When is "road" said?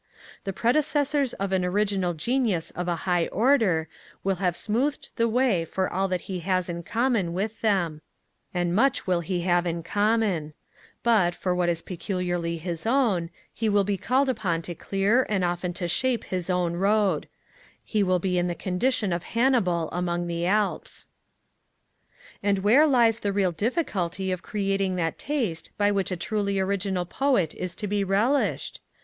16.73-17.27